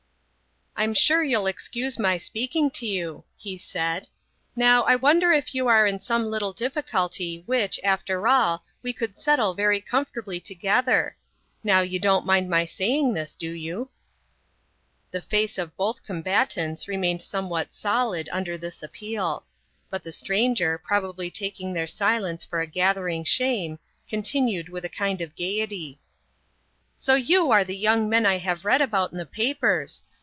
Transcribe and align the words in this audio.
"I'm 0.77 0.95
sure 0.95 1.23
you'll 1.23 1.45
excuse 1.45 1.99
my 1.99 2.17
speaking 2.17 2.71
to 2.71 2.87
you," 2.87 3.23
he 3.37 3.55
said. 3.59 4.07
"Now, 4.55 4.81
I 4.81 4.95
wonder 4.95 5.31
if 5.31 5.53
you 5.53 5.67
are 5.67 5.85
in 5.85 5.99
some 5.99 6.25
little 6.31 6.53
difficulty 6.53 7.43
which, 7.45 7.79
after 7.83 8.27
all, 8.27 8.63
we 8.81 8.91
could 8.91 9.15
settle 9.19 9.53
very 9.53 9.79
comfortably 9.79 10.39
together? 10.39 11.15
Now, 11.63 11.81
you 11.81 11.99
don't 11.99 12.25
mind 12.25 12.49
my 12.49 12.65
saying 12.65 13.13
this, 13.13 13.35
do 13.35 13.51
you?" 13.51 13.89
The 15.11 15.21
face 15.21 15.59
of 15.59 15.77
both 15.77 16.03
combatants 16.03 16.87
remained 16.87 17.21
somewhat 17.21 17.75
solid 17.75 18.27
under 18.31 18.57
this 18.57 18.81
appeal. 18.81 19.45
But 19.91 20.01
the 20.01 20.11
stranger, 20.11 20.81
probably 20.83 21.29
taking 21.29 21.73
their 21.73 21.85
silence 21.85 22.43
for 22.43 22.59
a 22.59 22.65
gathering 22.65 23.23
shame, 23.23 23.77
continued 24.09 24.67
with 24.69 24.83
a 24.83 24.89
kind 24.89 25.21
of 25.21 25.35
gaiety: 25.35 25.99
"So 26.95 27.13
you 27.13 27.51
are 27.51 27.63
the 27.65 27.77
young 27.77 28.09
men 28.09 28.25
I 28.25 28.39
have 28.39 28.65
read 28.65 28.81
about 28.81 29.11
in 29.11 29.19
the 29.19 29.27
papers. 29.27 30.01